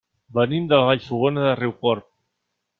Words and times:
Venim 0.37 0.65
de 0.71 0.79
Vallfogona 0.85 1.45
de 1.51 1.53
Riucorb. 1.61 2.11